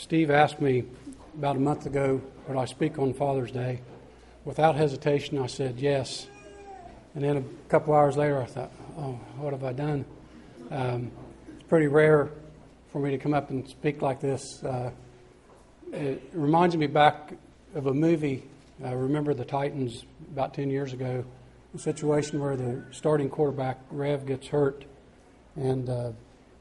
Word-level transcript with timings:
Steve 0.00 0.30
asked 0.30 0.62
me 0.62 0.82
about 1.36 1.56
a 1.56 1.60
month 1.60 1.84
ago 1.84 2.22
would 2.48 2.56
I 2.56 2.64
speak 2.64 2.98
on 2.98 3.12
Father's 3.12 3.50
Day. 3.50 3.82
Without 4.46 4.74
hesitation, 4.74 5.36
I 5.36 5.46
said 5.46 5.78
yes. 5.78 6.26
And 7.14 7.22
then 7.22 7.36
a 7.36 7.68
couple 7.68 7.92
hours 7.92 8.16
later, 8.16 8.40
I 8.40 8.46
thought, 8.46 8.72
oh, 8.96 9.20
what 9.36 9.52
have 9.52 9.62
I 9.62 9.74
done? 9.74 10.06
Um, 10.70 11.10
it's 11.52 11.68
pretty 11.68 11.86
rare 11.86 12.30
for 12.90 12.98
me 12.98 13.10
to 13.10 13.18
come 13.18 13.34
up 13.34 13.50
and 13.50 13.68
speak 13.68 14.00
like 14.00 14.20
this. 14.20 14.64
Uh, 14.64 14.90
it 15.92 16.30
reminds 16.32 16.78
me 16.78 16.86
back 16.86 17.34
of 17.74 17.86
a 17.86 17.92
movie. 17.92 18.42
I 18.82 18.92
remember 18.92 19.34
the 19.34 19.44
Titans 19.44 20.06
about 20.32 20.54
10 20.54 20.70
years 20.70 20.94
ago, 20.94 21.26
a 21.74 21.78
situation 21.78 22.40
where 22.40 22.56
the 22.56 22.82
starting 22.90 23.28
quarterback, 23.28 23.78
Rev, 23.90 24.24
gets 24.24 24.46
hurt, 24.46 24.86
and 25.56 25.90
uh, 25.90 26.12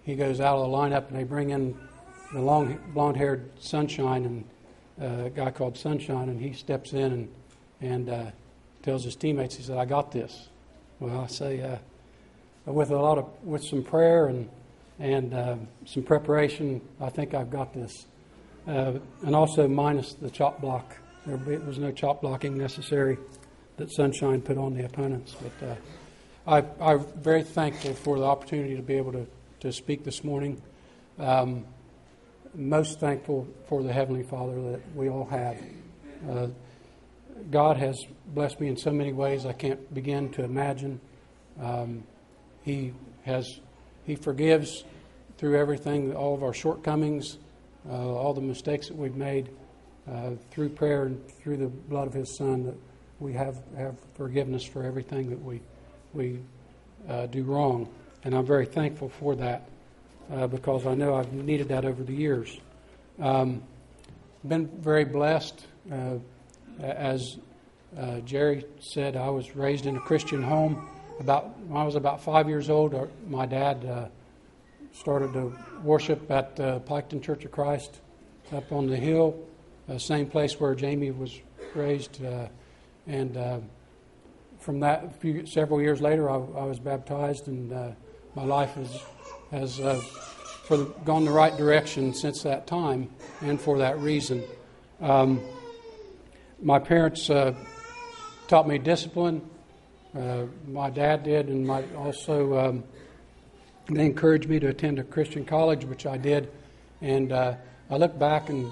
he 0.03 0.15
goes 0.15 0.41
out 0.41 0.57
of 0.57 0.69
the 0.69 0.75
lineup, 0.75 1.07
and 1.07 1.17
they 1.17 1.23
bring 1.23 1.51
in 1.51 1.79
the 2.33 2.41
long 2.41 2.77
blonde 2.93 3.17
haired 3.17 3.49
Sunshine, 3.59 4.25
and 4.25 4.43
uh, 5.01 5.29
guy 5.29 5.51
called 5.51 5.77
Sunshine, 5.77 6.29
and 6.29 6.39
he 6.39 6.53
steps 6.53 6.93
in 6.93 7.11
and, 7.11 7.29
and 7.81 8.09
uh, 8.09 8.25
tells 8.83 9.03
his 9.03 9.15
teammates, 9.15 9.55
he 9.55 9.63
said, 9.63 9.77
I 9.77 9.85
got 9.85 10.11
this. 10.11 10.49
Well, 10.99 11.21
I 11.21 11.27
say, 11.27 11.61
uh, 11.61 11.77
with 12.71 12.91
a 12.91 12.97
lot 12.97 13.17
of, 13.17 13.29
with 13.43 13.63
some 13.63 13.83
prayer 13.83 14.27
and, 14.27 14.49
and 14.99 15.33
uh, 15.33 15.55
some 15.85 16.03
preparation, 16.03 16.81
I 16.99 17.09
think 17.09 17.33
I've 17.33 17.49
got 17.49 17.73
this. 17.73 18.05
Uh, 18.67 18.99
and 19.25 19.35
also 19.35 19.67
minus 19.67 20.13
the 20.13 20.29
chop 20.29 20.61
block. 20.61 20.95
There 21.25 21.59
was 21.59 21.79
no 21.79 21.91
chop 21.91 22.21
blocking 22.21 22.57
necessary 22.57 23.17
that 23.77 23.91
Sunshine 23.91 24.41
put 24.41 24.57
on 24.57 24.75
the 24.75 24.85
opponents. 24.85 25.35
But 25.41 25.67
uh, 25.67 25.75
I, 26.45 26.91
I'm 26.91 27.05
very 27.15 27.43
thankful 27.43 27.93
for 27.93 28.19
the 28.19 28.25
opportunity 28.25 28.75
to 28.75 28.81
be 28.81 28.95
able 28.95 29.13
to, 29.13 29.25
to 29.61 29.71
speak 29.71 30.03
this 30.03 30.23
morning. 30.23 30.61
Um, 31.17 31.65
most 32.53 32.99
thankful 32.99 33.47
for 33.67 33.83
the 33.83 33.93
Heavenly 33.93 34.23
Father 34.23 34.71
that 34.71 34.95
we 34.95 35.09
all 35.09 35.25
have. 35.25 35.57
Uh, 36.29 36.47
God 37.51 37.77
has 37.77 38.05
blessed 38.27 38.59
me 38.59 38.67
in 38.67 38.77
so 38.77 38.91
many 38.91 39.13
ways 39.13 39.45
I 39.45 39.53
can't 39.53 39.93
begin 39.93 40.29
to 40.31 40.43
imagine. 40.43 40.99
Um, 41.61 42.03
he 42.63 42.93
has 43.23 43.59
He 44.05 44.15
forgives 44.15 44.83
through 45.37 45.57
everything, 45.57 46.13
all 46.15 46.33
of 46.33 46.43
our 46.43 46.53
shortcomings, 46.53 47.37
uh, 47.89 47.93
all 47.93 48.33
the 48.33 48.41
mistakes 48.41 48.87
that 48.87 48.97
we've 48.97 49.15
made, 49.15 49.49
uh, 50.11 50.31
through 50.51 50.69
prayer 50.69 51.03
and 51.03 51.25
through 51.29 51.57
the 51.57 51.67
blood 51.67 52.07
of 52.07 52.13
His 52.13 52.35
Son. 52.35 52.63
That 52.63 52.75
we 53.19 53.33
have 53.33 53.57
have 53.77 53.95
forgiveness 54.15 54.63
for 54.63 54.83
everything 54.83 55.29
that 55.29 55.41
we 55.41 55.61
we 56.13 56.39
uh, 57.07 57.27
do 57.27 57.43
wrong, 57.43 57.87
and 58.23 58.35
I'm 58.35 58.45
very 58.45 58.65
thankful 58.65 59.09
for 59.09 59.35
that 59.35 59.69
uh, 60.31 60.47
because 60.47 60.85
I 60.85 60.93
know 60.93 61.15
I've 61.15 61.31
needed 61.33 61.69
that 61.69 61.85
over 61.85 62.03
the 62.03 62.13
years. 62.13 62.59
Um, 63.19 63.63
been 64.47 64.67
very 64.67 65.05
blessed. 65.05 65.65
Uh, 65.91 66.17
as 66.79 67.37
uh, 67.97 68.19
Jerry 68.19 68.65
said, 68.79 69.15
I 69.15 69.29
was 69.29 69.55
raised 69.55 69.85
in 69.85 69.97
a 69.97 69.99
Christian 69.99 70.41
home. 70.41 70.87
About 71.19 71.59
when 71.61 71.81
I 71.81 71.83
was 71.83 71.95
about 71.95 72.23
five 72.23 72.47
years 72.47 72.69
old, 72.69 72.93
uh, 72.93 73.07
my 73.27 73.45
dad 73.45 73.83
uh, 73.83 74.05
started 74.93 75.33
to 75.33 75.53
worship 75.83 76.29
at 76.31 76.57
uh, 76.59 76.79
Piketon 76.79 77.21
Church 77.21 77.43
of 77.43 77.51
Christ 77.51 77.99
up 78.53 78.71
on 78.71 78.87
the 78.87 78.95
hill, 78.95 79.37
same 79.97 80.27
place 80.27 80.59
where 80.59 80.73
Jamie 80.73 81.11
was 81.11 81.39
raised, 81.75 82.19
and 83.05 83.63
from 84.59 84.79
that, 84.79 85.19
few, 85.19 85.45
several 85.45 85.81
years 85.81 86.01
later, 86.01 86.29
I, 86.29 86.35
I 86.35 86.63
was 86.63 86.79
baptized, 86.79 87.47
and 87.47 87.95
my 88.35 88.43
life 88.43 88.71
has 88.71 89.03
has 89.51 89.79
uh, 89.79 90.01
for 90.69 90.77
the, 90.77 90.85
gone 91.05 91.25
the 91.25 91.31
right 91.31 91.55
direction 91.57 92.13
since 92.13 92.43
that 92.43 92.67
time, 92.67 93.09
and 93.41 93.59
for 93.59 93.79
that 93.79 93.99
reason. 93.99 94.43
Um, 95.01 95.41
my 96.61 96.77
parents 96.77 97.29
uh, 97.29 97.53
taught 98.47 98.67
me 98.67 98.77
discipline. 98.77 99.41
Uh, 100.15 100.43
my 100.67 100.89
dad 100.89 101.23
did, 101.23 101.47
and 101.47 101.65
my, 101.65 101.83
also 101.95 102.57
um, 102.57 102.83
they 103.89 104.05
encouraged 104.05 104.49
me 104.49 104.59
to 104.59 104.67
attend 104.67 104.99
a 104.99 105.03
Christian 105.03 105.45
college, 105.45 105.85
which 105.85 106.05
I 106.05 106.17
did. 106.17 106.51
And 107.01 107.31
uh, 107.31 107.55
I 107.89 107.97
look 107.97 108.17
back 108.19 108.49
and 108.49 108.71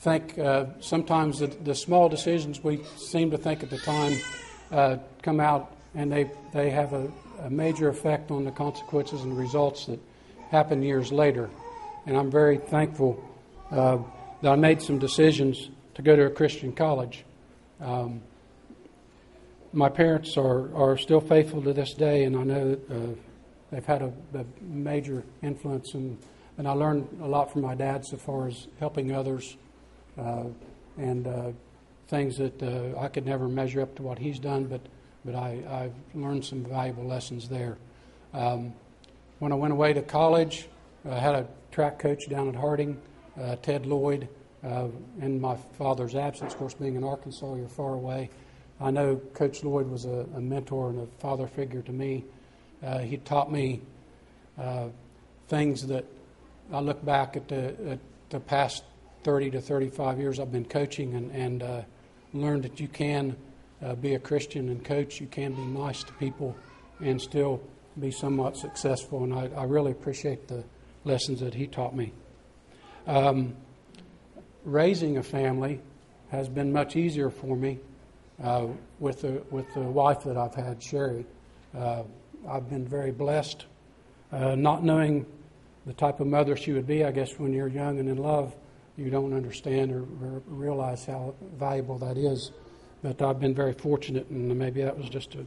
think 0.00 0.38
uh, 0.38 0.66
sometimes 0.80 1.38
the, 1.38 1.46
the, 1.46 1.74
small 1.74 2.08
decisions 2.08 2.62
we 2.62 2.82
seem 2.96 3.30
to 3.30 3.38
think 3.38 3.62
at 3.62 3.70
the 3.70 3.78
time 3.78 4.12
uh, 4.70 4.96
come 5.22 5.40
out, 5.40 5.76
and 5.94 6.12
they 6.12 6.30
they 6.52 6.70
have 6.70 6.92
a, 6.92 7.10
a 7.42 7.50
major 7.50 7.88
effect 7.88 8.30
on 8.30 8.44
the 8.44 8.50
consequences 8.50 9.22
and 9.22 9.36
results 9.36 9.86
that 9.86 10.00
happen 10.50 10.82
years 10.82 11.12
later. 11.12 11.50
And 12.06 12.16
I'm 12.16 12.30
very 12.30 12.58
thankful 12.58 13.22
uh, 13.70 13.98
that 14.42 14.52
I 14.52 14.56
made 14.56 14.80
some 14.82 14.98
decisions 14.98 15.70
to 15.94 16.02
go 16.02 16.16
to 16.16 16.26
a 16.26 16.30
Christian 16.30 16.72
college. 16.72 17.24
Um, 17.80 18.22
my 19.72 19.88
parents 19.88 20.36
are, 20.36 20.74
are 20.74 20.96
still 20.96 21.20
faithful 21.20 21.62
to 21.62 21.72
this 21.72 21.92
day, 21.94 22.24
and 22.24 22.36
I 22.36 22.42
know 22.44 22.70
that 22.70 22.90
uh, 22.90 23.14
they've 23.70 23.84
had 23.84 24.02
a, 24.02 24.12
a, 24.34 24.44
major 24.62 25.24
influence. 25.42 25.94
And, 25.94 26.18
and 26.56 26.66
I 26.66 26.72
learned 26.72 27.20
a 27.22 27.26
lot 27.26 27.52
from 27.52 27.62
my 27.62 27.74
dad 27.74 28.04
so 28.06 28.16
far 28.16 28.48
as 28.48 28.66
helping 28.78 29.12
others 29.12 29.56
uh, 30.16 30.44
and 30.96 31.26
uh, 31.26 31.50
things 32.08 32.38
that 32.38 32.62
uh, 32.62 32.98
I 32.98 33.08
could 33.08 33.26
never 33.26 33.48
measure 33.48 33.82
up 33.82 33.94
to 33.96 34.02
what 34.02 34.18
he's 34.18 34.38
done, 34.38 34.64
but, 34.64 34.80
but 35.24 35.34
I, 35.34 35.62
I've 35.68 35.94
learned 36.14 36.44
some 36.44 36.64
valuable 36.64 37.04
lessons 37.04 37.48
there. 37.48 37.76
Um, 38.32 38.72
when 39.38 39.52
I 39.52 39.54
went 39.54 39.72
away 39.72 39.92
to 39.92 40.02
college, 40.02 40.68
I 41.08 41.18
had 41.18 41.34
a 41.34 41.46
track 41.70 41.98
coach 41.98 42.28
down 42.28 42.48
at 42.48 42.56
Harding, 42.56 43.00
uh, 43.40 43.56
Ted 43.56 43.86
Lloyd. 43.86 44.28
Uh, 44.64 44.88
in 45.20 45.40
my 45.40 45.54
father's 45.78 46.16
absence, 46.16 46.52
of 46.52 46.58
course, 46.58 46.74
being 46.74 46.96
in 46.96 47.04
Arkansas, 47.04 47.54
you're 47.54 47.68
far 47.68 47.94
away. 47.94 48.28
I 48.80 48.90
know 48.90 49.16
Coach 49.34 49.62
Lloyd 49.62 49.88
was 49.88 50.04
a, 50.04 50.26
a 50.34 50.40
mentor 50.40 50.90
and 50.90 51.00
a 51.00 51.06
father 51.20 51.46
figure 51.46 51.82
to 51.82 51.92
me. 51.92 52.24
Uh, 52.82 52.98
he 52.98 53.18
taught 53.18 53.52
me 53.52 53.80
uh, 54.58 54.88
things 55.46 55.86
that 55.86 56.04
I 56.72 56.80
look 56.80 57.04
back 57.04 57.36
at 57.36 57.46
the, 57.46 57.90
at 57.90 57.98
the 58.30 58.40
past 58.40 58.82
30 59.22 59.52
to 59.52 59.60
35 59.60 60.18
years 60.18 60.40
I've 60.40 60.50
been 60.50 60.64
coaching 60.64 61.14
and, 61.14 61.30
and 61.30 61.62
uh, 61.62 61.82
learned 62.34 62.64
that 62.64 62.80
you 62.80 62.88
can 62.88 63.36
uh, 63.80 63.94
be 63.94 64.14
a 64.14 64.18
Christian 64.18 64.68
and 64.68 64.84
coach. 64.84 65.20
You 65.20 65.28
can 65.28 65.54
be 65.54 65.62
nice 65.62 66.02
to 66.02 66.12
people 66.14 66.56
and 67.00 67.20
still 67.22 67.60
be 68.00 68.10
somewhat 68.10 68.56
successful, 68.56 69.24
and 69.24 69.34
I, 69.34 69.48
I 69.56 69.64
really 69.64 69.92
appreciate 69.92 70.48
the 70.48 70.64
lessons 71.04 71.40
that 71.40 71.54
he 71.54 71.66
taught 71.66 71.94
me. 71.94 72.12
Um, 73.06 73.56
raising 74.64 75.16
a 75.16 75.22
family 75.22 75.80
has 76.30 76.48
been 76.48 76.72
much 76.72 76.96
easier 76.96 77.30
for 77.30 77.56
me 77.56 77.78
uh, 78.42 78.66
with 78.98 79.22
the 79.22 79.42
with 79.50 79.72
the 79.74 79.80
wife 79.80 80.22
that 80.24 80.36
I've 80.36 80.54
had, 80.54 80.82
Sherry. 80.82 81.24
Uh, 81.76 82.02
I've 82.48 82.68
been 82.68 82.86
very 82.86 83.10
blessed, 83.10 83.66
uh, 84.32 84.54
not 84.54 84.84
knowing 84.84 85.26
the 85.86 85.92
type 85.92 86.20
of 86.20 86.26
mother 86.26 86.56
she 86.56 86.72
would 86.72 86.86
be. 86.86 87.04
I 87.04 87.10
guess 87.10 87.38
when 87.38 87.52
you're 87.52 87.68
young 87.68 87.98
and 87.98 88.08
in 88.08 88.18
love, 88.18 88.54
you 88.96 89.10
don't 89.10 89.32
understand 89.32 89.92
or, 89.92 90.02
or 90.02 90.42
realize 90.46 91.04
how 91.06 91.34
valuable 91.56 91.98
that 91.98 92.16
is. 92.16 92.52
But 93.02 93.22
I've 93.22 93.40
been 93.40 93.54
very 93.54 93.72
fortunate, 93.72 94.28
and 94.28 94.56
maybe 94.58 94.82
that 94.82 94.96
was 94.96 95.08
just 95.08 95.34
a 95.34 95.46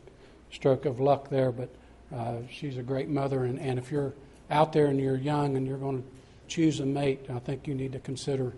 stroke 0.51 0.85
of 0.85 0.99
luck 0.99 1.29
there. 1.29 1.51
But 1.51 1.69
uh, 2.15 2.37
she's 2.49 2.77
a 2.77 2.83
great 2.83 3.09
mother, 3.09 3.45
and, 3.45 3.59
and 3.59 3.79
if 3.79 3.91
you're 3.91 4.13
out 4.49 4.73
there 4.73 4.87
and 4.87 4.99
you're 4.99 5.17
young 5.17 5.55
and 5.55 5.65
you're 5.65 5.77
going 5.77 6.01
to 6.01 6.07
choose 6.47 6.79
a 6.81 6.85
mate, 6.85 7.25
I 7.33 7.39
think 7.39 7.67
you 7.67 7.73
need 7.73 7.93
to 7.93 7.99
consider 7.99 8.53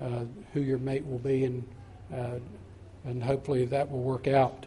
uh, 0.00 0.24
who 0.52 0.60
your 0.60 0.78
mate 0.78 1.06
will 1.06 1.18
be, 1.18 1.44
and 1.44 1.66
uh, 2.14 2.38
and 3.04 3.22
hopefully 3.22 3.64
that 3.66 3.90
will 3.90 4.02
work 4.02 4.28
out. 4.28 4.66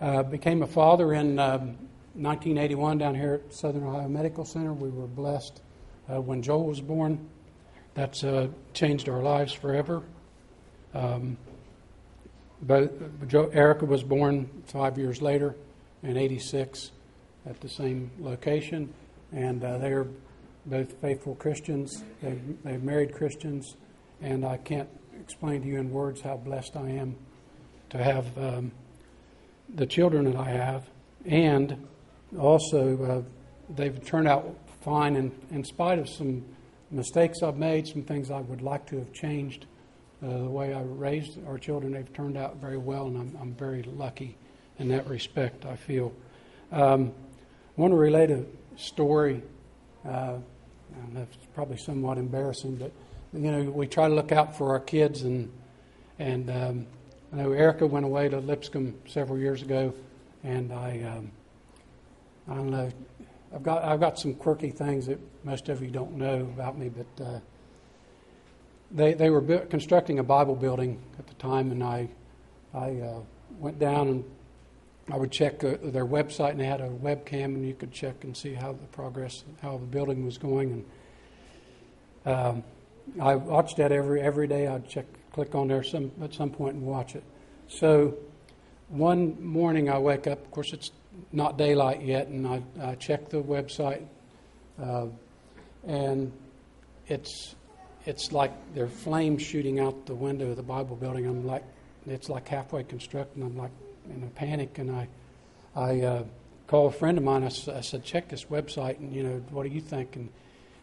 Uh, 0.00 0.22
became 0.22 0.62
a 0.62 0.66
father 0.66 1.12
in 1.12 1.36
1981 1.36 2.92
um, 2.92 2.98
down 2.98 3.14
here 3.14 3.34
at 3.34 3.52
Southern 3.52 3.84
Ohio 3.84 4.08
Medical 4.08 4.44
Center. 4.44 4.72
We 4.72 4.90
were 4.90 5.06
blessed 5.06 5.60
uh, 6.12 6.20
when 6.20 6.42
Joel 6.42 6.64
was 6.64 6.80
born. 6.80 7.28
That's 7.94 8.22
uh, 8.22 8.48
changed 8.74 9.08
our 9.08 9.22
lives 9.22 9.52
forever. 9.52 10.02
Um, 10.94 11.36
both, 12.62 12.90
Erica 13.32 13.84
was 13.84 14.02
born 14.02 14.48
five 14.66 14.98
years 14.98 15.22
later 15.22 15.54
in 16.02 16.16
'86 16.16 16.90
at 17.46 17.60
the 17.60 17.68
same 17.68 18.10
location, 18.18 18.92
and 19.32 19.62
uh, 19.64 19.78
they 19.78 19.92
are 19.92 20.06
both 20.66 20.92
faithful 21.00 21.34
Christians. 21.34 22.02
They've, 22.22 22.62
they've 22.62 22.82
married 22.82 23.14
Christians, 23.14 23.76
and 24.20 24.44
I 24.44 24.56
can't 24.58 24.88
explain 25.20 25.62
to 25.62 25.68
you 25.68 25.78
in 25.78 25.90
words 25.90 26.20
how 26.20 26.36
blessed 26.36 26.76
I 26.76 26.90
am 26.90 27.16
to 27.90 27.98
have 27.98 28.38
um, 28.38 28.72
the 29.74 29.86
children 29.86 30.24
that 30.24 30.36
I 30.36 30.50
have, 30.50 30.88
and 31.24 31.86
also 32.38 33.04
uh, 33.04 33.72
they've 33.74 34.04
turned 34.04 34.28
out 34.28 34.56
fine 34.82 35.16
in, 35.16 35.32
in 35.50 35.64
spite 35.64 35.98
of 35.98 36.08
some 36.08 36.44
mistakes 36.90 37.42
I've 37.42 37.56
made, 37.56 37.86
some 37.86 38.02
things 38.02 38.30
I 38.30 38.40
would 38.40 38.62
like 38.62 38.86
to 38.86 38.98
have 38.98 39.12
changed. 39.12 39.66
Uh, 40.22 40.38
the 40.38 40.48
way 40.48 40.74
I 40.74 40.82
raised 40.82 41.38
our 41.46 41.58
children, 41.58 41.92
they've 41.92 42.12
turned 42.12 42.36
out 42.36 42.56
very 42.56 42.78
well, 42.78 43.06
and 43.06 43.16
I'm, 43.16 43.38
I'm 43.40 43.54
very 43.54 43.82
lucky 43.82 44.36
in 44.78 44.88
that 44.88 45.06
respect, 45.08 45.64
I 45.64 45.76
feel. 45.76 46.12
Um, 46.72 47.12
I 47.78 47.80
want 47.80 47.92
to 47.92 47.96
relate 47.96 48.32
a 48.32 48.44
story. 48.74 49.40
Uh, 50.04 50.38
it's 51.14 51.36
probably 51.54 51.76
somewhat 51.76 52.18
embarrassing, 52.18 52.74
but 52.74 52.90
you 53.32 53.52
know, 53.52 53.70
we 53.70 53.86
try 53.86 54.08
to 54.08 54.14
look 54.16 54.32
out 54.32 54.58
for 54.58 54.70
our 54.70 54.80
kids, 54.80 55.22
and 55.22 55.48
and 56.18 56.50
um, 56.50 56.86
I 57.32 57.36
know 57.36 57.52
Erica 57.52 57.86
went 57.86 58.04
away 58.04 58.28
to 58.30 58.40
Lipscomb 58.40 58.96
several 59.06 59.38
years 59.38 59.62
ago, 59.62 59.94
and 60.42 60.72
I 60.72 61.02
um, 61.02 61.30
I 62.48 62.54
don't 62.54 62.70
know, 62.70 62.90
I've 63.54 63.62
got 63.62 63.84
I've 63.84 64.00
got 64.00 64.18
some 64.18 64.34
quirky 64.34 64.70
things 64.70 65.06
that 65.06 65.20
most 65.44 65.68
of 65.68 65.80
you 65.80 65.88
don't 65.92 66.16
know 66.16 66.40
about 66.40 66.76
me, 66.76 66.88
but 66.88 67.24
uh, 67.24 67.38
they 68.90 69.14
they 69.14 69.30
were 69.30 69.40
constructing 69.66 70.18
a 70.18 70.24
Bible 70.24 70.56
building 70.56 71.00
at 71.16 71.28
the 71.28 71.34
time, 71.34 71.70
and 71.70 71.84
I 71.84 72.08
I 72.74 72.96
uh, 72.96 73.20
went 73.60 73.78
down 73.78 74.08
and 74.08 74.24
I 75.10 75.16
would 75.16 75.30
check 75.30 75.64
uh, 75.64 75.76
their 75.82 76.06
website, 76.06 76.50
and 76.50 76.60
they 76.60 76.66
had 76.66 76.80
a 76.80 76.88
webcam, 76.88 77.46
and 77.46 77.66
you 77.66 77.74
could 77.74 77.92
check 77.92 78.24
and 78.24 78.36
see 78.36 78.54
how 78.54 78.72
the 78.72 78.86
progress, 78.88 79.44
how 79.62 79.78
the 79.78 79.86
building 79.86 80.24
was 80.24 80.36
going. 80.36 80.84
And 82.24 82.34
um, 82.34 82.64
I 83.20 83.34
watched 83.36 83.78
that 83.78 83.90
every 83.90 84.20
every 84.20 84.46
day. 84.46 84.66
I'd 84.66 84.88
check, 84.88 85.06
click 85.32 85.54
on 85.54 85.68
there 85.68 85.82
some 85.82 86.10
at 86.22 86.34
some 86.34 86.50
point 86.50 86.74
and 86.74 86.84
watch 86.84 87.14
it. 87.14 87.24
So 87.68 88.18
one 88.88 89.42
morning 89.42 89.88
I 89.88 89.98
wake 89.98 90.26
up. 90.26 90.44
Of 90.44 90.50
course, 90.50 90.72
it's 90.72 90.90
not 91.32 91.56
daylight 91.56 92.02
yet, 92.02 92.28
and 92.28 92.46
I, 92.46 92.62
I 92.82 92.94
check 92.94 93.30
the 93.30 93.42
website, 93.42 94.04
uh, 94.82 95.06
and 95.86 96.32
it's 97.06 97.54
it's 98.04 98.32
like 98.32 98.52
there 98.74 98.84
are 98.84 98.88
flames 98.88 99.42
shooting 99.42 99.80
out 99.80 100.06
the 100.06 100.14
window 100.14 100.50
of 100.50 100.56
the 100.56 100.62
Bible 100.62 100.96
building. 100.96 101.26
I'm 101.26 101.46
like, 101.46 101.64
it's 102.06 102.28
like 102.28 102.46
halfway 102.48 102.84
constructed. 102.84 103.42
I'm 103.42 103.56
like, 103.56 103.72
in 104.10 104.22
a 104.22 104.30
panic, 104.30 104.78
and 104.78 104.90
I, 104.90 105.08
I 105.74 106.00
uh, 106.00 106.24
called 106.66 106.94
a 106.94 106.96
friend 106.96 107.18
of 107.18 107.24
mine. 107.24 107.42
I, 107.42 107.46
I, 107.46 107.80
said, 107.80 108.04
"Check 108.04 108.28
this 108.28 108.44
website, 108.46 108.98
and 108.98 109.14
you 109.14 109.22
know, 109.22 109.42
what 109.50 109.64
do 109.64 109.70
you 109.70 109.80
think?" 109.80 110.16
And 110.16 110.28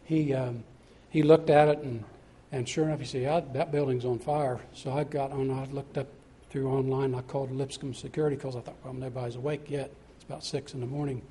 he 0.04 0.34
um, 0.34 0.64
he 1.10 1.22
looked 1.22 1.50
at 1.50 1.68
it, 1.68 1.78
and 1.78 2.04
and 2.52 2.68
sure 2.68 2.84
enough, 2.84 3.00
he 3.00 3.06
said, 3.06 3.52
"That 3.54 3.72
building's 3.72 4.04
on 4.04 4.18
fire." 4.18 4.60
So 4.74 4.92
I 4.92 5.04
got 5.04 5.32
on. 5.32 5.50
I 5.50 5.64
looked 5.66 5.98
up 5.98 6.08
through 6.50 6.68
online. 6.68 7.14
I 7.14 7.22
called 7.22 7.50
Lipscomb 7.50 7.94
Security 7.94 8.36
because 8.36 8.56
I 8.56 8.60
thought, 8.60 8.76
"Well, 8.84 8.94
nobody's 8.94 9.36
awake 9.36 9.70
yet. 9.70 9.90
It's 10.16 10.24
about 10.24 10.44
six 10.44 10.74
in 10.74 10.80
the 10.80 10.86
morning," 10.86 11.22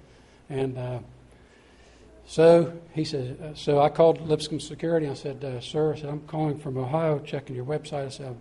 and. 0.49 0.77
Uh, 0.77 0.99
so 2.27 2.73
he 2.93 3.03
said, 3.05 3.39
uh, 3.39 3.53
so 3.53 3.79
I 3.79 3.89
called 3.89 4.19
Lipscomb 4.27 4.59
Security. 4.59 5.07
I 5.07 5.13
said, 5.13 5.43
uh, 5.43 5.59
sir, 5.61 5.93
I 5.93 5.97
said, 5.97 6.09
I'm 6.09 6.21
calling 6.21 6.57
from 6.57 6.75
Ohio, 6.75 7.19
checking 7.19 7.55
your 7.55 7.65
website. 7.65 8.07
I 8.07 8.09
said, 8.09 8.35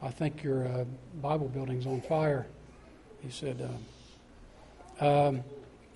I 0.00 0.10
think 0.10 0.42
your 0.42 0.66
uh, 0.66 0.84
Bible 1.20 1.48
building's 1.48 1.86
on 1.86 2.00
fire. 2.00 2.46
He 3.26 3.32
said, 3.32 3.68
um, 5.00 5.08
um, 5.08 5.44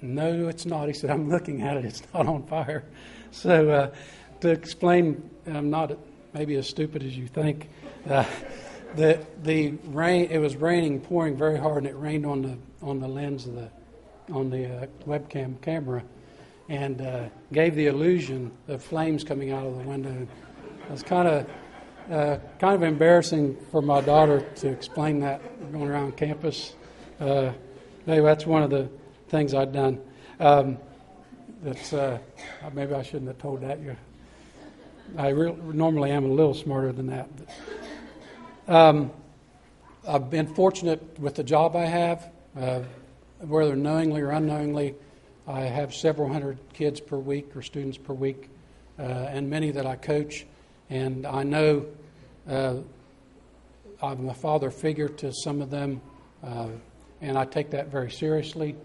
No, 0.02 0.48
it's 0.48 0.66
not. 0.66 0.88
He 0.88 0.94
said, 0.94 1.10
I'm 1.10 1.30
looking 1.30 1.62
at 1.62 1.76
it. 1.76 1.84
It's 1.84 2.02
not 2.12 2.26
on 2.26 2.44
fire. 2.46 2.84
So, 3.32 3.70
uh, 3.70 3.94
to 4.40 4.48
explain, 4.50 5.30
I'm 5.46 5.70
not 5.70 5.96
maybe 6.34 6.56
as 6.56 6.68
stupid 6.68 7.04
as 7.04 7.16
you 7.16 7.28
think. 7.28 7.68
Uh, 8.08 8.24
the 8.96 9.24
the 9.44 9.74
rain 9.84 10.28
it 10.32 10.38
was 10.38 10.56
raining, 10.56 11.00
pouring 11.00 11.36
very 11.36 11.56
hard, 11.56 11.84
and 11.84 11.86
it 11.86 11.96
rained 11.96 12.26
on 12.26 12.42
the 12.42 12.58
on 12.82 12.98
the 12.98 13.06
lens 13.06 13.46
of 13.46 13.54
the 13.54 13.70
on 14.32 14.50
the 14.50 14.66
uh, 14.66 14.86
webcam 15.06 15.62
camera, 15.62 16.02
and 16.68 17.00
uh, 17.00 17.28
gave 17.52 17.76
the 17.76 17.86
illusion 17.86 18.50
of 18.66 18.82
flames 18.82 19.22
coming 19.22 19.52
out 19.52 19.64
of 19.64 19.76
the 19.78 19.84
window. 19.84 20.26
It 20.86 20.90
was 20.90 21.04
kind 21.04 21.28
of 21.28 21.46
uh, 22.10 22.38
kind 22.58 22.74
of 22.74 22.82
embarrassing 22.82 23.56
for 23.70 23.80
my 23.80 24.00
daughter 24.00 24.40
to 24.56 24.68
explain 24.68 25.20
that 25.20 25.40
going 25.70 25.88
around 25.88 26.16
campus. 26.16 26.74
Uh, 27.20 27.52
that's 28.06 28.46
one 28.46 28.62
of 28.62 28.70
the 28.70 28.88
things 29.28 29.52
I've 29.52 29.74
done. 29.74 30.00
Um, 30.38 30.78
that's 31.62 31.92
uh, 31.92 32.18
maybe 32.72 32.94
I 32.94 33.02
shouldn't 33.02 33.26
have 33.26 33.36
told 33.36 33.60
that 33.60 33.78
you. 33.80 33.94
I 35.18 35.28
re- 35.28 35.54
normally 35.62 36.12
am 36.12 36.24
a 36.24 36.28
little 36.28 36.54
smarter 36.54 36.92
than 36.92 37.08
that. 37.08 37.28
But, 37.36 38.74
um, 38.74 39.10
I've 40.08 40.30
been 40.30 40.46
fortunate 40.46 41.20
with 41.20 41.34
the 41.34 41.44
job 41.44 41.76
I 41.76 41.84
have, 41.84 42.30
uh, 42.58 42.80
whether 43.40 43.76
knowingly 43.76 44.22
or 44.22 44.30
unknowingly. 44.30 44.94
I 45.46 45.60
have 45.60 45.94
several 45.94 46.32
hundred 46.32 46.58
kids 46.72 47.00
per 47.00 47.18
week 47.18 47.54
or 47.54 47.60
students 47.60 47.98
per 47.98 48.14
week, 48.14 48.48
uh, 48.98 49.02
and 49.02 49.50
many 49.50 49.72
that 49.72 49.84
I 49.84 49.96
coach. 49.96 50.46
And 50.88 51.26
I 51.26 51.42
know 51.42 51.84
uh, 52.48 52.76
I'm 54.02 54.28
a 54.30 54.34
father 54.34 54.70
figure 54.70 55.08
to 55.08 55.34
some 55.34 55.60
of 55.60 55.68
them. 55.68 56.00
And 57.20 57.36
I 57.36 57.44
take 57.44 57.70
that 57.70 57.88
very 57.88 58.10
seriously. 58.10 58.76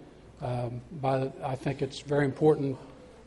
Um, 0.42 0.82
by, 1.02 1.32
I 1.44 1.56
think 1.56 1.82
it's 1.82 2.02
very 2.02 2.26
important 2.26 2.78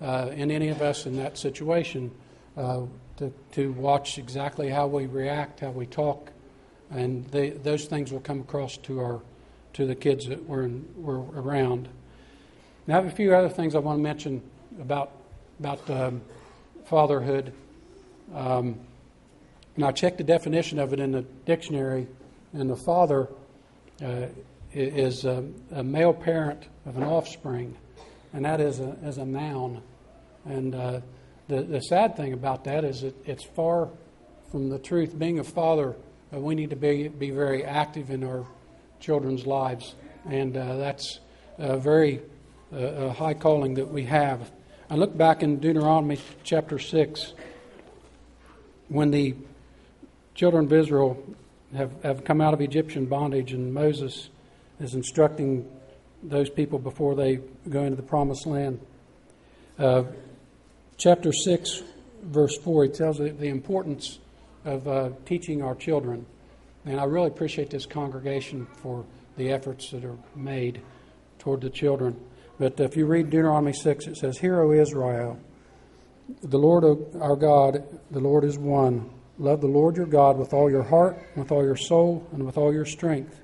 uh, 0.01 0.31
in 0.35 0.51
any 0.51 0.69
of 0.69 0.83
us 0.83 1.07
in 1.07 1.17
that 1.17 1.39
situation 1.39 2.11
uh, 2.57 2.83
to, 3.17 3.33
to 3.53 3.73
watch 3.73 4.19
exactly 4.19 4.69
how 4.69 4.87
we 4.87 5.07
react, 5.07 5.61
how 5.61 5.71
we 5.71 5.87
talk, 5.87 6.31
and 6.91 7.27
they, 7.27 7.51
those 7.51 7.87
things 7.87 8.13
will 8.13 8.21
come 8.21 8.41
across 8.41 8.77
to 8.79 9.01
our 9.01 9.21
to 9.75 9.87
the 9.87 9.95
kids 9.95 10.27
that 10.27 10.43
we're, 10.49 10.65
in, 10.65 10.89
we're 10.97 11.19
around. 11.19 11.89
Now, 12.87 12.95
I 12.99 13.03
have 13.03 13.07
a 13.07 13.15
few 13.15 13.35
other 13.35 13.49
things 13.49 13.75
I 13.75 13.79
want 13.79 13.99
to 13.99 14.03
mention 14.03 14.43
about 14.81 15.13
about 15.61 15.89
um, 15.91 16.21
fatherhood. 16.85 17.53
Um, 18.35 18.79
and 19.77 19.85
I 19.85 19.93
checked 19.93 20.19
the 20.19 20.25
definition 20.25 20.79
of 20.79 20.93
it 20.93 21.01
in 21.01 21.13
the 21.13 21.23
dictionary, 21.47 22.07
and 22.53 22.69
the 22.69 22.77
father 22.77 23.29
uh, 24.03 24.27
is 24.73 25.25
a, 25.25 25.45
a, 25.73 25.83
male 25.83 26.13
parent 26.13 26.67
of 26.85 26.97
an 26.97 27.03
offspring, 27.03 27.77
and 28.33 28.45
that 28.45 28.61
is 28.61 28.81
a, 28.81 28.91
is 29.03 29.19
a 29.19 29.25
noun. 29.25 29.83
And 30.45 30.75
uh, 30.75 31.01
the, 31.49 31.63
the 31.63 31.81
sad 31.81 32.17
thing 32.17 32.33
about 32.33 32.65
that 32.65 32.85
is 32.85 33.03
that 33.03 33.15
it's 33.27 33.45
far 33.45 33.89
from 34.51 34.69
the 34.69 34.79
truth. 34.79 35.19
Being 35.19 35.39
a 35.39 35.45
father, 35.45 35.97
uh, 36.35 36.41
we 36.41 36.55
need 36.55 36.71
to 36.71 36.77
be, 36.77 37.09
be 37.09 37.31
very 37.31 37.65
active 37.65 38.11
in 38.11 38.25
our 38.25 38.47
children's 39.01 39.47
lives, 39.47 39.95
and 40.29 40.57
uh, 40.57 40.77
that's 40.77 41.21
a 41.59 41.77
very 41.77 42.21
a 42.73 43.11
high 43.11 43.35
calling 43.35 43.75
that 43.75 43.89
we 43.89 44.05
have. 44.05 44.51
I 44.91 44.95
look 44.97 45.17
back 45.17 45.43
in 45.43 45.59
Deuteronomy 45.59 46.19
chapter 46.45 46.79
6 46.79 47.33
when 48.89 49.11
the 49.11 49.35
children 50.35 50.67
of 50.67 50.73
Israel 50.73 51.23
have, 51.75 52.03
have 52.03 52.25
come 52.25 52.41
out 52.41 52.55
of 52.55 52.61
Egyptian 52.61 53.07
bondage, 53.07 53.53
and 53.53 53.73
Moses 53.73 54.29
is 54.81 54.95
instructing 54.95 55.69
those 56.23 56.51
people 56.51 56.79
before 56.79 57.15
they 57.15 57.41
go 57.69 57.85
into 57.85 57.97
the 57.97 58.03
promised 58.03 58.47
land. 58.47 58.81
Uh, 59.79 60.05
chapter 60.97 61.33
6, 61.33 61.83
verse 62.23 62.57
4, 62.59 62.85
he 62.85 62.91
tells 62.91 63.19
the, 63.19 63.45
importance 63.45 64.19
of 64.65 64.89
uh, 64.89 65.11
teaching 65.25 65.63
our 65.63 65.75
children. 65.75 66.27
And 66.85 67.01
I 67.01 67.05
really 67.05 67.29
appreciate 67.29 67.71
this 67.71 67.87
congregation 67.87 68.67
for 68.83 69.05
the 69.37 69.51
efforts 69.51 69.91
that 69.91 70.05
are 70.05 70.19
made 70.35 70.81
toward 71.39 71.61
the 71.61 71.71
children. 71.71 72.21
But 72.59 72.81
if 72.81 72.97
you 72.97 73.07
read 73.07 73.31
Deuteronomy 73.31 73.73
6, 73.73 74.07
it 74.09 74.17
says, 74.17 74.39
Hear, 74.39 74.61
O 74.61 74.73
Israel, 74.73 75.39
the 76.43 76.59
Lord 76.59 76.85
our 77.21 77.37
God, 77.37 77.85
the 78.11 78.21
Lord 78.21 78.45
is 78.45 78.59
one. 78.59 79.11
Love 79.39 79.61
the 79.61 79.69
Lord 79.69 79.97
your 79.97 80.07
God 80.07 80.37
with 80.37 80.53
all 80.53 80.69
your 80.69 80.83
heart, 80.83 81.17
with 81.37 81.53
all 81.53 81.63
your 81.63 81.77
soul, 81.77 82.27
and 82.33 82.45
with 82.45 82.59
all 82.59 82.73
your 82.73 82.85
strength. 82.85 83.41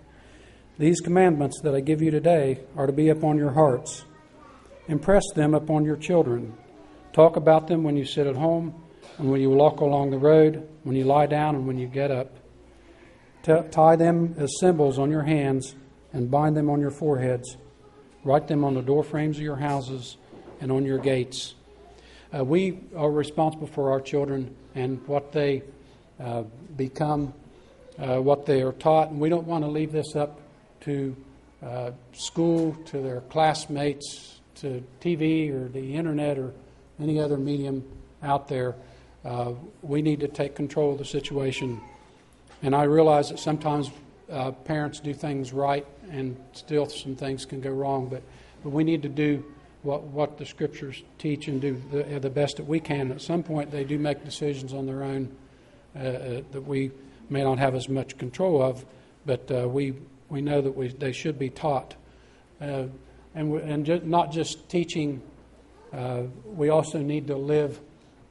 These 0.76 1.00
commandments 1.00 1.60
that 1.60 1.72
I 1.72 1.78
give 1.78 2.02
you 2.02 2.10
today 2.10 2.58
are 2.76 2.88
to 2.88 2.92
be 2.92 3.08
upon 3.08 3.38
your 3.38 3.52
hearts. 3.52 4.04
Impress 4.88 5.22
them 5.36 5.54
upon 5.54 5.84
your 5.84 5.94
children. 5.94 6.52
Talk 7.12 7.36
about 7.36 7.68
them 7.68 7.84
when 7.84 7.96
you 7.96 8.04
sit 8.04 8.26
at 8.26 8.34
home, 8.34 8.74
and 9.18 9.30
when 9.30 9.40
you 9.40 9.50
walk 9.50 9.78
along 9.78 10.10
the 10.10 10.18
road, 10.18 10.68
when 10.82 10.96
you 10.96 11.04
lie 11.04 11.26
down, 11.26 11.54
and 11.54 11.64
when 11.64 11.78
you 11.78 11.86
get 11.86 12.10
up. 12.10 12.36
T- 13.44 13.62
tie 13.70 13.94
them 13.94 14.34
as 14.36 14.58
symbols 14.58 14.98
on 14.98 15.12
your 15.12 15.22
hands 15.22 15.76
and 16.12 16.28
bind 16.28 16.56
them 16.56 16.68
on 16.68 16.80
your 16.80 16.90
foreheads. 16.90 17.56
Write 18.24 18.48
them 18.48 18.64
on 18.64 18.74
the 18.74 18.82
door 18.82 19.04
frames 19.04 19.36
of 19.36 19.44
your 19.44 19.56
houses 19.56 20.16
and 20.60 20.72
on 20.72 20.84
your 20.84 20.98
gates. 20.98 21.54
Uh, 22.36 22.44
we 22.44 22.80
are 22.96 23.12
responsible 23.12 23.68
for 23.68 23.92
our 23.92 24.00
children 24.00 24.56
and 24.74 25.06
what 25.06 25.30
they 25.30 25.62
uh, 26.18 26.42
become, 26.76 27.32
uh, 27.96 28.16
what 28.16 28.44
they 28.44 28.62
are 28.62 28.72
taught, 28.72 29.10
and 29.10 29.20
we 29.20 29.28
don't 29.28 29.46
want 29.46 29.62
to 29.62 29.70
leave 29.70 29.92
this 29.92 30.16
up 30.16 30.40
to 30.84 31.16
uh, 31.62 31.90
school, 32.12 32.76
to 32.86 33.00
their 33.00 33.20
classmates, 33.22 34.40
to 34.56 34.84
TV 35.00 35.52
or 35.52 35.68
the 35.68 35.94
internet 35.94 36.38
or 36.38 36.52
any 37.00 37.18
other 37.18 37.36
medium 37.36 37.84
out 38.22 38.48
there. 38.48 38.76
Uh, 39.24 39.52
we 39.82 40.02
need 40.02 40.20
to 40.20 40.28
take 40.28 40.54
control 40.54 40.92
of 40.92 40.98
the 40.98 41.04
situation. 41.04 41.80
And 42.62 42.74
I 42.74 42.84
realize 42.84 43.30
that 43.30 43.38
sometimes 43.38 43.90
uh, 44.30 44.52
parents 44.52 45.00
do 45.00 45.14
things 45.14 45.52
right 45.52 45.86
and 46.10 46.36
still 46.52 46.86
some 46.86 47.16
things 47.16 47.44
can 47.44 47.60
go 47.60 47.70
wrong, 47.70 48.08
but, 48.08 48.22
but 48.62 48.70
we 48.70 48.84
need 48.84 49.02
to 49.02 49.08
do 49.08 49.44
what, 49.82 50.02
what 50.02 50.38
the 50.38 50.46
scriptures 50.46 51.02
teach 51.18 51.48
and 51.48 51.60
do 51.60 51.80
the, 51.90 52.18
the 52.18 52.30
best 52.30 52.56
that 52.56 52.66
we 52.66 52.80
can. 52.80 53.12
At 53.12 53.20
some 53.20 53.42
point, 53.42 53.70
they 53.70 53.84
do 53.84 53.98
make 53.98 54.24
decisions 54.24 54.72
on 54.72 54.86
their 54.86 55.02
own 55.02 55.34
uh, 55.96 55.98
uh 55.98 56.42
that 56.52 56.62
we 56.66 56.90
may 57.30 57.42
not 57.42 57.58
have 57.58 57.74
as 57.74 57.88
much 57.88 58.18
control 58.18 58.62
of, 58.62 58.84
but 59.26 59.50
uh, 59.50 59.68
we 59.68 59.94
we 60.34 60.42
know 60.42 60.60
that 60.60 60.76
we, 60.76 60.88
they 60.88 61.12
should 61.12 61.38
be 61.38 61.48
taught. 61.48 61.94
Uh, 62.60 62.86
and 63.36 63.54
and 63.60 63.86
ju- 63.86 64.02
not 64.04 64.32
just 64.32 64.68
teaching, 64.68 65.22
uh, 65.92 66.22
we 66.44 66.70
also 66.70 66.98
need 66.98 67.28
to 67.28 67.36
live 67.36 67.80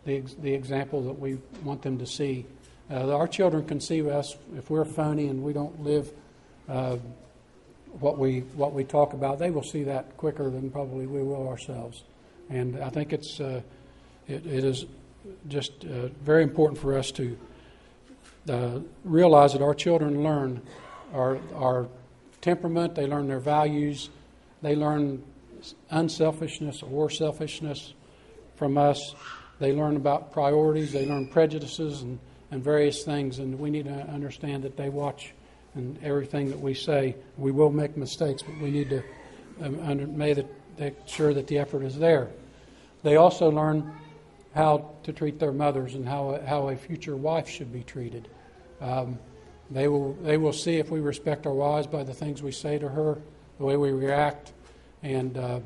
the, 0.05 0.21
the 0.41 0.53
example 0.53 1.01
that 1.03 1.17
we 1.17 1.37
want 1.63 1.81
them 1.81 1.97
to 1.97 2.05
see. 2.05 2.45
Uh, 2.91 3.15
our 3.15 3.27
children 3.27 3.65
can 3.65 3.79
see 3.79 4.07
us 4.09 4.35
if 4.57 4.69
we're 4.69 4.83
phony 4.83 5.27
and 5.27 5.41
we 5.41 5.53
don't 5.53 5.81
live 5.81 6.11
uh, 6.67 6.97
what 7.99 8.17
we 8.17 8.41
what 8.55 8.73
we 8.73 8.83
talk 8.83 9.13
about. 9.13 9.39
They 9.39 9.49
will 9.49 9.63
see 9.63 9.83
that 9.83 10.17
quicker 10.17 10.49
than 10.49 10.69
probably 10.69 11.07
we 11.07 11.23
will 11.23 11.47
ourselves. 11.47 12.03
And 12.49 12.83
I 12.83 12.89
think 12.89 13.13
it's 13.13 13.39
uh, 13.39 13.61
it, 14.27 14.45
it 14.45 14.65
is 14.65 14.85
just 15.47 15.71
uh, 15.85 16.07
very 16.21 16.43
important 16.43 16.77
for 16.77 16.97
us 16.97 17.11
to 17.11 17.37
realize 19.05 19.53
that 19.53 19.61
our 19.61 19.73
children 19.73 20.21
learn 20.21 20.61
our 21.13 21.37
our 21.55 21.87
temperament. 22.41 22.95
They 22.95 23.07
learn 23.07 23.27
their 23.27 23.39
values. 23.39 24.09
They 24.61 24.75
learn 24.75 25.23
unselfishness 25.89 26.83
or 26.83 27.09
selfishness 27.09 27.93
from 28.55 28.77
us. 28.77 29.15
They 29.59 29.73
learn 29.73 29.95
about 29.95 30.33
priorities. 30.33 30.91
They 30.91 31.07
learn 31.07 31.27
prejudices 31.27 32.01
and, 32.01 32.19
and 32.51 32.63
various 32.63 33.03
things. 33.03 33.39
And 33.39 33.59
we 33.59 33.69
need 33.69 33.85
to 33.85 34.07
understand 34.09 34.63
that 34.63 34.77
they 34.77 34.89
watch 34.89 35.33
and 35.75 35.97
everything 36.03 36.49
that 36.49 36.59
we 36.59 36.73
say. 36.73 37.15
We 37.37 37.51
will 37.51 37.71
make 37.71 37.97
mistakes, 37.97 38.43
but 38.43 38.59
we 38.61 38.71
need 38.71 38.89
to 38.89 39.03
um, 39.61 39.79
under, 39.83 40.07
make, 40.07 40.45
sure 41.05 41.33
that 41.33 41.47
the 41.47 41.59
effort 41.59 41.83
is 41.83 41.97
there. 41.97 42.29
They 43.03 43.15
also 43.15 43.49
learn 43.49 43.91
how 44.53 44.91
to 45.03 45.13
treat 45.13 45.39
their 45.39 45.51
mothers 45.51 45.95
and 45.95 46.07
how, 46.07 46.39
how 46.45 46.69
a 46.69 46.75
future 46.75 47.15
wife 47.15 47.47
should 47.47 47.71
be 47.71 47.83
treated. 47.83 48.27
Um, 48.81 49.17
they 49.73 49.87
will, 49.87 50.13
they 50.21 50.37
will 50.37 50.53
see 50.53 50.77
if 50.77 50.89
we 50.89 50.99
respect 50.99 51.45
our 51.45 51.53
wives 51.53 51.87
by 51.87 52.03
the 52.03 52.13
things 52.13 52.41
we 52.41 52.51
say 52.51 52.77
to 52.79 52.89
her, 52.89 53.17
the 53.57 53.65
way 53.65 53.77
we 53.77 53.91
react, 53.91 54.51
and 55.01 55.37
uh, 55.37 55.59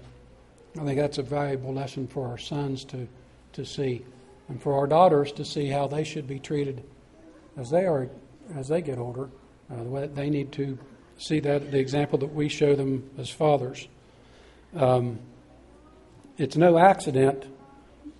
I 0.80 0.84
think 0.84 1.00
that's 1.00 1.18
a 1.18 1.24
valuable 1.24 1.74
lesson 1.74 2.08
for 2.08 2.28
our 2.28 2.38
sons 2.38 2.84
to, 2.86 3.08
to 3.54 3.66
see, 3.66 4.04
and 4.50 4.62
for 4.62 4.74
our 4.76 4.88
daughters 4.88 5.32
to 5.34 5.46
see 5.46 5.68
how 5.68 5.88
they 5.88 6.04
should 6.04 6.28
be 6.28 6.40
treated 6.40 6.84
as 7.58 7.70
they 7.70 7.86
are 7.86 8.10
as 8.56 8.68
they 8.68 8.82
get 8.82 8.98
older. 8.98 9.30
Uh, 9.70 10.08
they 10.14 10.30
need 10.30 10.52
to 10.54 10.78
see 11.18 11.40
that 11.42 11.72
the 11.72 11.80
example 11.80 12.18
that 12.20 12.34
we 12.34 12.48
show 12.48 12.76
them 12.76 13.10
as 13.18 13.30
fathers. 13.30 13.88
Um, 14.76 15.20
it's 16.38 16.56
no 16.56 16.78
accident 16.78 17.46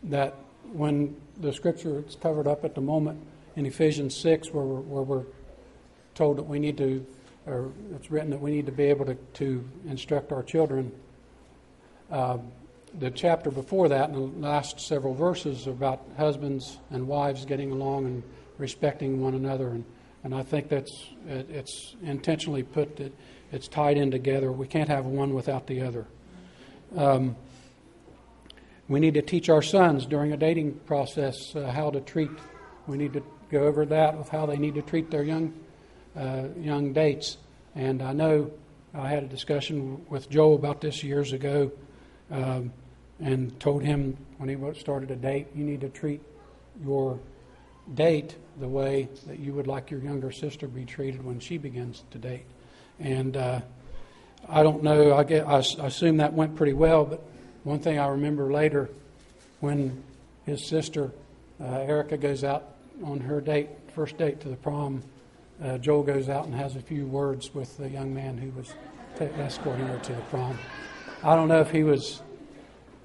that 0.04 0.36
when 0.74 1.16
the 1.38 1.54
scripture 1.54 2.04
is 2.08 2.16
covered 2.16 2.48
up 2.48 2.66
at 2.66 2.76
the 2.76 2.82
moment 2.82 3.22
in 3.56 3.66
Ephesians 3.66 4.16
6, 4.16 4.52
where 4.52 4.64
we're, 4.64 4.82
where 4.82 5.04
we're 5.04 5.26
told 6.18 6.38
that 6.38 6.44
we 6.44 6.58
need 6.58 6.78
to, 6.78 7.06
or 7.46 7.72
it's 7.96 8.10
written 8.10 8.32
that 8.32 8.42
we 8.42 8.50
need 8.50 8.66
to 8.66 8.72
be 8.72 8.86
able 8.86 9.06
to, 9.06 9.16
to 9.36 9.64
instruct 9.88 10.32
our 10.32 10.42
children. 10.42 10.92
Uh, 12.12 12.40
the 13.00 13.12
chapter 13.12 13.52
before 13.52 13.88
that, 13.90 14.10
in 14.10 14.16
the 14.16 14.48
last 14.48 14.80
several 14.80 15.14
verses, 15.14 15.68
about 15.68 16.02
husbands 16.18 16.80
and 16.90 17.08
wives 17.08 17.46
getting 17.46 17.72
along 17.72 18.06
and 18.06 18.24
respecting 18.58 19.22
one 19.22 19.36
another, 19.36 19.70
and, 19.70 19.86
and 20.24 20.34
I 20.34 20.42
think 20.42 20.70
that's 20.70 20.92
it, 21.28 21.48
it's 21.52 21.96
intentionally 22.02 22.64
put 22.64 22.96
that 22.96 23.14
it's 23.52 23.68
tied 23.68 23.98
in 23.98 24.10
together. 24.10 24.52
We 24.52 24.68
can't 24.68 24.90
have 24.90 25.06
one 25.06 25.36
without 25.36 25.68
the 25.68 25.82
other. 25.82 26.06
Um, 26.96 27.36
we 28.88 29.00
need 29.00 29.14
to 29.14 29.22
teach 29.22 29.50
our 29.50 29.62
sons 29.62 30.06
during 30.06 30.34
a 30.34 30.38
dating 30.38 30.74
process 30.86 31.56
uh, 31.56 31.72
how 31.72 31.92
to 31.92 32.02
treat. 32.02 32.32
We 32.88 32.98
need 32.98 33.14
to 33.14 33.24
go 33.52 33.66
over 33.66 33.86
that 33.86 34.18
with 34.18 34.30
how 34.30 34.48
they 34.48 34.58
need 34.58 34.76
to 34.76 34.82
treat 34.82 35.12
their 35.12 35.24
young 35.24 35.54
young 36.60 36.94
dates. 36.94 37.38
And 37.76 38.02
I 38.02 38.14
know 38.14 38.52
I 38.94 39.10
had 39.10 39.24
a 39.24 39.28
discussion 39.28 40.06
with 40.10 40.30
Joel 40.30 40.56
about 40.56 40.82
this 40.82 41.04
years 41.04 41.34
ago, 41.34 41.72
um, 42.32 42.72
and 43.20 43.60
told 43.60 43.84
him 43.84 44.18
when 44.38 44.50
he 44.50 44.80
started 44.80 45.12
a 45.12 45.16
date, 45.16 45.48
you 45.56 45.64
need 45.64 45.82
to 45.82 45.90
treat 45.90 46.22
your 46.84 47.20
date 47.94 48.36
the 48.60 48.68
way 48.68 49.08
that 49.28 49.40
you 49.40 49.54
would 49.54 49.68
like 49.68 49.92
your 49.92 50.00
younger 50.00 50.32
sister 50.32 50.68
be 50.68 50.86
treated 50.86 51.24
when 51.24 51.40
she 51.40 51.58
begins 51.58 52.04
to 52.12 52.18
date. 52.18 52.46
And 53.00 53.38
uh, 53.38 53.62
I 54.50 54.64
don't 54.64 54.84
know. 54.84 55.16
I, 55.16 55.24
get, 55.24 55.48
I, 55.48 55.58
I 55.58 55.88
assume 55.88 56.18
that 56.18 56.34
went 56.34 56.56
pretty 56.56 56.74
well. 56.74 57.06
But 57.06 57.24
one 57.64 57.80
thing 57.80 58.00
I 58.00 58.08
remember 58.08 58.52
later, 58.52 58.90
when 59.60 60.04
his 60.46 60.66
sister 60.66 61.12
uh, 61.62 61.66
Erica 61.66 62.18
goes 62.18 62.44
out 62.44 62.76
on 63.04 63.20
her 63.22 63.42
date, 63.42 63.70
first 63.94 64.18
date 64.18 64.42
to 64.42 64.50
the 64.50 64.56
prom, 64.56 65.04
uh, 65.64 65.78
Joel 65.78 66.04
goes 66.04 66.30
out 66.30 66.46
and 66.46 66.54
has 66.54 66.76
a 66.76 66.82
few 66.82 67.06
words 67.08 67.54
with 67.54 67.78
the 67.78 67.90
young 67.90 68.14
man 68.14 68.38
who 68.38 68.52
was 68.52 68.74
t- 69.18 69.26
escorting 69.26 69.88
her 69.88 69.98
to 69.98 70.14
the 70.14 70.22
prom. 70.24 70.58
I 71.24 71.36
don't 71.36 71.48
know 71.48 71.62
if 71.62 71.72
he 71.72 71.84
was 71.84 72.22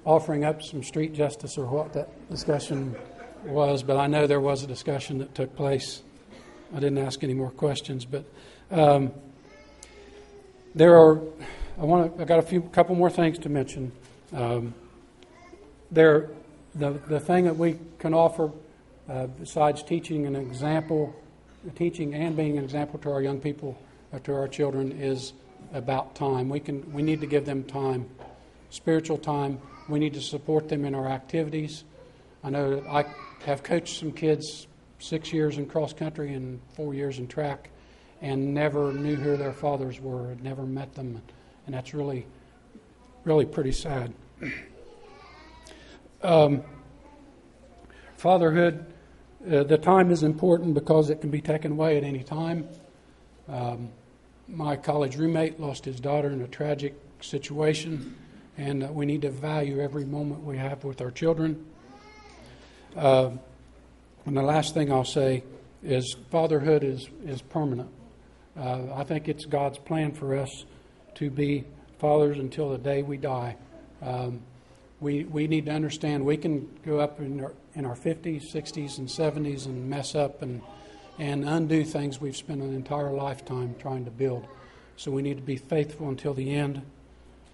offering 0.05 0.43
up 0.43 0.61
some 0.61 0.83
street 0.83 1.13
justice 1.13 1.57
or 1.57 1.65
what 1.65 1.93
that 1.93 2.29
discussion 2.29 2.95
was, 3.43 3.81
but 3.81 3.97
I 3.97 4.07
know 4.07 4.27
there 4.27 4.39
was 4.39 4.63
a 4.63 4.67
discussion 4.67 5.17
that 5.19 5.33
took 5.33 5.55
place. 5.55 6.03
I 6.75 6.79
didn't 6.79 6.99
ask 6.99 7.23
any 7.23 7.33
more 7.33 7.49
questions, 7.49 8.05
but 8.05 8.25
um, 8.69 9.11
there 10.75 10.95
are. 10.95 11.21
I 11.79 11.85
want 11.85 12.15
to. 12.15 12.21
I 12.21 12.25
got 12.25 12.39
a 12.39 12.43
few, 12.43 12.61
couple 12.61 12.95
more 12.95 13.09
things 13.09 13.39
to 13.39 13.49
mention. 13.49 13.91
Um, 14.31 14.75
there, 15.91 16.29
the 16.75 16.91
the 16.91 17.19
thing 17.19 17.45
that 17.45 17.57
we 17.57 17.79
can 17.97 18.13
offer 18.13 18.51
uh, 19.09 19.27
besides 19.27 19.81
teaching 19.83 20.25
an 20.27 20.35
example 20.35 21.15
teaching 21.71 22.13
and 22.13 22.35
being 22.35 22.57
an 22.57 22.63
example 22.63 22.99
to 22.99 23.11
our 23.11 23.21
young 23.21 23.39
people, 23.39 23.77
uh, 24.11 24.19
to 24.19 24.33
our 24.33 24.47
children, 24.47 24.91
is 24.91 25.33
about 25.73 26.15
time. 26.15 26.49
We 26.49 26.59
can 26.59 26.91
we 26.93 27.01
need 27.01 27.21
to 27.21 27.27
give 27.27 27.45
them 27.45 27.63
time, 27.63 28.09
spiritual 28.69 29.17
time. 29.17 29.59
We 29.89 29.99
need 29.99 30.13
to 30.13 30.21
support 30.21 30.69
them 30.69 30.85
in 30.85 30.95
our 30.95 31.07
activities. 31.07 31.83
I 32.43 32.49
know 32.49 32.79
that 32.79 32.87
I 32.87 33.05
have 33.45 33.63
coached 33.63 33.99
some 33.99 34.11
kids 34.11 34.67
six 34.99 35.33
years 35.33 35.57
in 35.57 35.65
cross 35.65 35.93
country 35.93 36.33
and 36.33 36.61
four 36.75 36.93
years 36.93 37.19
in 37.19 37.27
track, 37.27 37.69
and 38.21 38.53
never 38.53 38.93
knew 38.93 39.15
who 39.15 39.35
their 39.35 39.53
fathers 39.53 39.99
were, 39.99 40.35
never 40.41 40.63
met 40.63 40.93
them, 40.93 41.21
and 41.65 41.75
that's 41.75 41.93
really, 41.93 42.25
really 43.23 43.45
pretty 43.45 43.71
sad. 43.71 44.13
Um, 46.23 46.63
fatherhood 48.15 48.92
uh, 49.49 49.63
the 49.63 49.77
time 49.77 50.11
is 50.11 50.23
important 50.23 50.73
because 50.73 51.09
it 51.09 51.21
can 51.21 51.29
be 51.29 51.41
taken 51.41 51.73
away 51.73 51.97
at 51.97 52.03
any 52.03 52.23
time. 52.23 52.67
Um, 53.49 53.89
my 54.47 54.75
college 54.75 55.17
roommate 55.17 55.59
lost 55.59 55.85
his 55.85 55.99
daughter 55.99 56.29
in 56.29 56.41
a 56.41 56.47
tragic 56.47 56.95
situation, 57.21 58.15
and 58.57 58.83
uh, 58.83 58.87
we 58.91 59.05
need 59.05 59.21
to 59.23 59.31
value 59.31 59.81
every 59.81 60.05
moment 60.05 60.43
we 60.43 60.57
have 60.57 60.83
with 60.83 61.01
our 61.01 61.11
children. 61.11 61.65
Uh, 62.95 63.31
and 64.25 64.37
the 64.37 64.41
last 64.41 64.73
thing 64.73 64.91
I'll 64.91 65.03
say 65.03 65.43
is 65.81 66.15
fatherhood 66.31 66.83
is, 66.83 67.09
is 67.25 67.41
permanent. 67.41 67.89
Uh, 68.57 68.93
I 68.95 69.03
think 69.03 69.27
it's 69.27 69.45
God's 69.45 69.77
plan 69.79 70.13
for 70.13 70.37
us 70.37 70.65
to 71.15 71.29
be 71.29 71.65
fathers 71.99 72.37
until 72.39 72.69
the 72.69 72.77
day 72.77 73.01
we 73.01 73.17
die. 73.17 73.57
Um, 74.01 74.41
we, 75.03 75.25
we 75.25 75.47
need 75.47 75.65
to 75.65 75.71
understand 75.71 76.25
we 76.25 76.37
can 76.37 76.67
go 76.85 76.99
up 76.99 77.19
in 77.19 77.43
our, 77.43 77.53
in 77.75 77.85
our 77.85 77.95
50s, 77.95 78.51
60s, 78.51 78.97
and 78.97 79.07
70s 79.07 79.65
and 79.65 79.89
mess 79.89 80.15
up 80.15 80.41
and, 80.41 80.61
and 81.19 81.47
undo 81.47 81.83
things 81.83 82.21
we've 82.21 82.37
spent 82.37 82.61
an 82.61 82.73
entire 82.73 83.11
lifetime 83.11 83.75
trying 83.79 84.05
to 84.05 84.11
build. 84.11 84.47
So 84.95 85.11
we 85.11 85.21
need 85.21 85.35
to 85.35 85.43
be 85.43 85.57
faithful 85.57 86.07
until 86.07 86.33
the 86.33 86.55
end, 86.55 86.81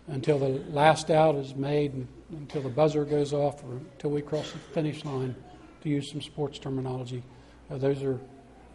until 0.07 0.37
the 0.37 0.49
last 0.69 1.09
out 1.09 1.35
is 1.35 1.55
made, 1.55 2.07
until 2.29 2.61
the 2.61 2.69
buzzer 2.69 3.03
goes 3.03 3.33
off, 3.33 3.63
or 3.63 3.77
until 3.77 4.11
we 4.11 4.21
cross 4.21 4.51
the 4.51 4.59
finish 4.59 5.03
line, 5.03 5.35
to 5.81 5.89
use 5.89 6.11
some 6.11 6.21
sports 6.21 6.59
terminology. 6.59 7.23
Uh, 7.71 7.77
those 7.77 8.03
are 8.03 8.19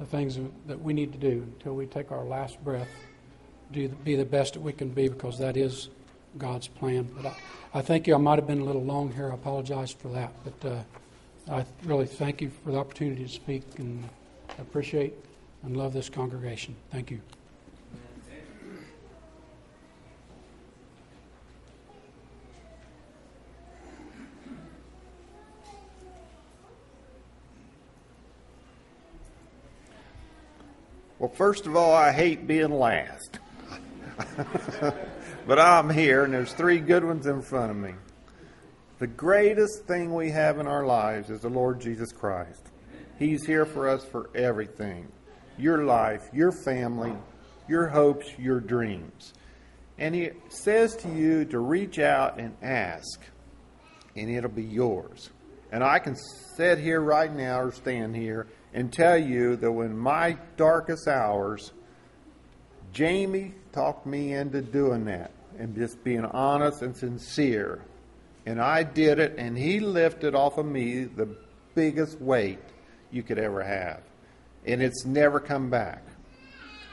the 0.00 0.06
things 0.06 0.38
that 0.66 0.80
we 0.80 0.92
need 0.92 1.12
to 1.12 1.18
do 1.18 1.46
until 1.54 1.74
we 1.74 1.86
take 1.86 2.10
our 2.10 2.24
last 2.24 2.62
breath. 2.64 2.88
Do 3.70 3.88
be 3.88 4.16
the 4.16 4.24
best 4.24 4.54
that 4.54 4.60
we 4.60 4.72
can 4.72 4.88
be 4.88 5.08
because 5.08 5.38
that 5.38 5.56
is 5.56 5.90
God's 6.38 6.68
plan. 6.68 7.08
But 7.16 7.26
I, 7.26 7.78
I 7.78 7.82
thank 7.82 8.06
you. 8.06 8.14
I 8.14 8.18
might 8.18 8.38
have 8.38 8.46
been 8.46 8.60
a 8.60 8.64
little 8.64 8.84
long 8.84 9.12
here. 9.12 9.30
I 9.30 9.34
apologize 9.34 9.92
for 9.92 10.08
that. 10.08 10.32
But 10.44 10.68
uh, 10.70 10.82
I 11.50 11.64
really 11.84 12.06
thank 12.06 12.40
you 12.40 12.50
for 12.62 12.72
the 12.72 12.78
opportunity 12.78 13.24
to 13.24 13.30
speak 13.30 13.62
and 13.78 14.08
appreciate 14.58 15.14
and 15.62 15.76
love 15.76 15.92
this 15.92 16.08
congregation. 16.08 16.74
Thank 16.90 17.10
you. 17.10 17.20
Well, 31.18 31.32
first 31.32 31.66
of 31.66 31.74
all, 31.74 31.94
I 31.94 32.12
hate 32.12 32.46
being 32.46 32.78
last. 32.78 33.38
but 35.46 35.58
I'm 35.58 35.90
here, 35.90 36.24
and 36.24 36.32
there's 36.32 36.52
three 36.52 36.78
good 36.78 37.04
ones 37.04 37.26
in 37.26 37.42
front 37.42 37.70
of 37.70 37.76
me. 37.76 37.94
The 38.98 39.06
greatest 39.06 39.84
thing 39.86 40.14
we 40.14 40.30
have 40.30 40.58
in 40.58 40.66
our 40.66 40.86
lives 40.86 41.28
is 41.28 41.40
the 41.40 41.48
Lord 41.48 41.80
Jesus 41.80 42.12
Christ. 42.12 42.70
He's 43.18 43.44
here 43.44 43.66
for 43.66 43.88
us 43.88 44.04
for 44.04 44.30
everything 44.34 45.08
your 45.56 45.84
life, 45.84 46.22
your 46.32 46.50
family, 46.50 47.12
your 47.68 47.86
hopes, 47.86 48.26
your 48.38 48.60
dreams. 48.60 49.34
And 49.98 50.14
He 50.14 50.30
says 50.48 50.96
to 50.96 51.08
you 51.08 51.44
to 51.46 51.58
reach 51.58 51.98
out 51.98 52.40
and 52.40 52.56
ask, 52.62 53.20
and 54.16 54.30
it'll 54.30 54.50
be 54.50 54.64
yours. 54.64 55.30
And 55.70 55.84
I 55.84 55.98
can 55.98 56.16
sit 56.56 56.78
here 56.78 57.00
right 57.00 57.32
now 57.32 57.60
or 57.60 57.72
stand 57.72 58.16
here 58.16 58.46
and 58.72 58.92
tell 58.92 59.18
you 59.18 59.56
that 59.56 59.70
when 59.70 59.96
my 59.96 60.38
darkest 60.56 61.06
hours, 61.06 61.72
Jamie 62.94 63.52
talked 63.72 64.06
me 64.06 64.32
into 64.32 64.62
doing 64.62 65.04
that 65.06 65.32
and 65.58 65.74
just 65.74 66.02
being 66.04 66.24
honest 66.24 66.80
and 66.80 66.96
sincere. 66.96 67.82
And 68.46 68.60
I 68.60 68.84
did 68.84 69.18
it, 69.18 69.34
and 69.36 69.58
he 69.58 69.80
lifted 69.80 70.34
off 70.34 70.58
of 70.58 70.66
me 70.66 71.04
the 71.04 71.28
biggest 71.74 72.20
weight 72.20 72.60
you 73.10 73.24
could 73.24 73.38
ever 73.38 73.62
have. 73.64 74.00
And 74.64 74.80
it's 74.80 75.04
never 75.04 75.40
come 75.40 75.70
back. 75.70 76.02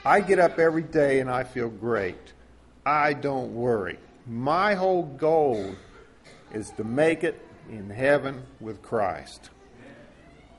I 0.03 0.21
get 0.21 0.39
up 0.39 0.57
every 0.57 0.81
day 0.81 1.19
and 1.19 1.29
I 1.29 1.43
feel 1.43 1.69
great. 1.69 2.33
I 2.83 3.13
don't 3.13 3.53
worry. 3.53 3.99
My 4.25 4.73
whole 4.73 5.03
goal 5.03 5.75
is 6.51 6.71
to 6.71 6.83
make 6.83 7.23
it 7.23 7.39
in 7.69 7.89
heaven 7.91 8.43
with 8.59 8.81
Christ. 8.81 9.51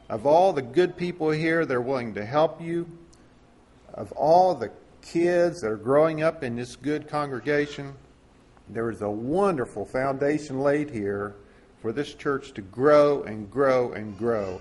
Of 0.09 0.27
all 0.27 0.53
the 0.53 0.63
good 0.63 0.97
people 0.97 1.31
here 1.31 1.67
they're 1.67 1.81
willing 1.81 2.15
to 2.15 2.25
help 2.25 2.61
you, 2.61 2.87
of 3.95 4.13
all 4.13 4.55
the 4.55 4.71
kids 5.03 5.61
that 5.61 5.71
are 5.71 5.77
growing 5.77 6.23
up 6.23 6.43
in 6.43 6.57
this 6.57 6.77
good 6.77 7.09
congregation, 7.09 7.95
there 8.69 8.91
is 8.91 9.03
a 9.03 9.11
wonderful 9.11 9.85
foundation 9.85 10.61
laid 10.61 10.91
here 10.91 11.35
for 11.81 11.93
this 11.93 12.15
church 12.15 12.53
to 12.53 12.63
grow 12.63 13.23
and 13.25 13.51
grow 13.51 13.93
and 13.93 14.17
grow. 14.17 14.61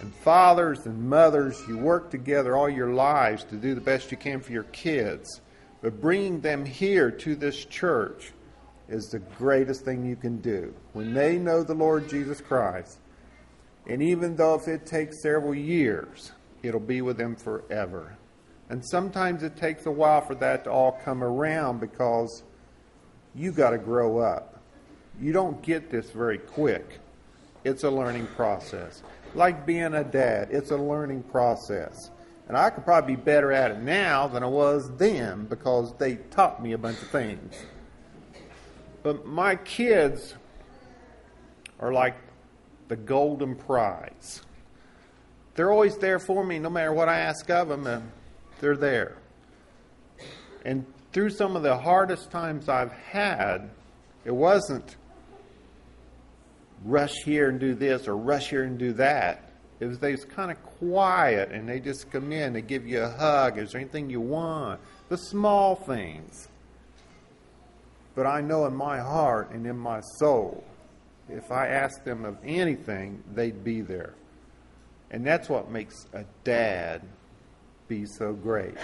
And 0.00 0.14
fathers 0.14 0.86
and 0.86 1.08
mothers, 1.08 1.62
you 1.68 1.76
work 1.76 2.10
together 2.10 2.56
all 2.56 2.70
your 2.70 2.94
lives 2.94 3.44
to 3.44 3.56
do 3.56 3.74
the 3.74 3.80
best 3.80 4.10
you 4.10 4.16
can 4.16 4.40
for 4.40 4.50
your 4.50 4.64
kids. 4.64 5.42
But 5.82 6.00
bringing 6.00 6.40
them 6.40 6.64
here 6.64 7.10
to 7.10 7.36
this 7.36 7.66
church 7.66 8.32
is 8.88 9.08
the 9.08 9.18
greatest 9.18 9.84
thing 9.84 10.04
you 10.04 10.16
can 10.16 10.38
do. 10.38 10.74
When 10.94 11.12
they 11.14 11.38
know 11.38 11.62
the 11.62 11.74
Lord 11.74 12.08
Jesus 12.08 12.40
Christ, 12.40 12.98
and 13.86 14.02
even 14.02 14.36
though 14.36 14.54
if 14.54 14.68
it 14.68 14.86
takes 14.86 15.22
several 15.22 15.54
years, 15.54 16.32
it'll 16.62 16.80
be 16.80 17.02
with 17.02 17.18
them 17.18 17.36
forever. 17.36 18.16
And 18.70 18.84
sometimes 18.86 19.42
it 19.42 19.56
takes 19.56 19.86
a 19.86 19.90
while 19.90 20.20
for 20.20 20.36
that 20.36 20.62
to 20.64 20.70
all 20.70 20.92
come 21.04 21.24
around 21.24 21.80
because 21.80 22.44
you 23.34 23.50
got 23.50 23.70
to 23.70 23.78
grow 23.78 24.18
up. 24.18 24.62
You 25.20 25.32
don't 25.32 25.60
get 25.60 25.90
this 25.90 26.12
very 26.12 26.38
quick. 26.38 27.00
It's 27.64 27.82
a 27.82 27.90
learning 27.90 28.28
process. 28.28 29.02
Like 29.34 29.66
being 29.66 29.94
a 29.94 30.04
dad, 30.04 30.48
it's 30.52 30.70
a 30.70 30.76
learning 30.76 31.24
process. 31.24 32.12
And 32.46 32.56
I 32.56 32.70
could 32.70 32.84
probably 32.84 33.16
be 33.16 33.20
better 33.20 33.50
at 33.50 33.72
it 33.72 33.80
now 33.80 34.28
than 34.28 34.44
I 34.44 34.46
was 34.46 34.96
then 34.96 35.46
because 35.46 35.92
they 35.98 36.16
taught 36.30 36.62
me 36.62 36.72
a 36.72 36.78
bunch 36.78 37.02
of 37.02 37.08
things. 37.08 37.56
But 39.02 39.26
my 39.26 39.56
kids 39.56 40.34
are 41.80 41.92
like 41.92 42.16
the 42.86 42.96
golden 42.96 43.56
prize. 43.56 44.42
They're 45.56 45.72
always 45.72 45.96
there 45.98 46.20
for 46.20 46.44
me 46.44 46.60
no 46.60 46.70
matter 46.70 46.92
what 46.92 47.08
I 47.08 47.18
ask 47.18 47.50
of 47.50 47.68
them, 47.68 48.12
they're 48.60 48.76
there. 48.76 49.16
And 50.64 50.84
through 51.12 51.30
some 51.30 51.56
of 51.56 51.62
the 51.62 51.76
hardest 51.76 52.30
times 52.30 52.68
I've 52.68 52.92
had, 52.92 53.70
it 54.24 54.34
wasn't 54.34 54.96
rush 56.84 57.14
here 57.24 57.48
and 57.48 57.58
do 57.58 57.74
this 57.74 58.06
or 58.06 58.16
rush 58.16 58.50
here 58.50 58.64
and 58.64 58.78
do 58.78 58.92
that. 58.94 59.50
It 59.80 59.86
was 59.86 59.98
they 59.98 60.12
was 60.12 60.24
kind 60.24 60.50
of 60.50 60.62
quiet 60.62 61.52
and 61.52 61.68
they 61.68 61.80
just 61.80 62.10
come 62.10 62.32
in, 62.32 62.52
they 62.52 62.62
give 62.62 62.86
you 62.86 63.02
a 63.02 63.08
hug. 63.08 63.58
Is 63.58 63.72
there 63.72 63.80
anything 63.80 64.10
you 64.10 64.20
want? 64.20 64.80
The 65.08 65.16
small 65.16 65.74
things. 65.74 66.48
But 68.14 68.26
I 68.26 68.40
know 68.40 68.66
in 68.66 68.74
my 68.74 68.98
heart 68.98 69.50
and 69.52 69.66
in 69.66 69.78
my 69.78 70.00
soul, 70.18 70.64
if 71.28 71.50
I 71.50 71.68
asked 71.68 72.04
them 72.04 72.24
of 72.24 72.36
anything, 72.44 73.22
they'd 73.32 73.64
be 73.64 73.80
there. 73.80 74.14
And 75.10 75.26
that's 75.26 75.48
what 75.48 75.70
makes 75.70 76.06
a 76.12 76.24
dad 76.44 77.02
be 77.90 78.06
so 78.06 78.32
great. 78.32 78.74